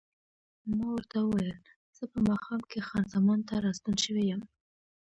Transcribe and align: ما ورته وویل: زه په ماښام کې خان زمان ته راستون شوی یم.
ما 0.75 0.85
ورته 0.93 1.17
وویل: 1.21 1.57
زه 1.97 2.03
په 2.11 2.19
ماښام 2.27 2.61
کې 2.69 2.79
خان 2.87 3.03
زمان 3.13 3.39
ته 3.47 3.53
راستون 3.65 3.95
شوی 4.05 4.23
یم. 4.31 4.41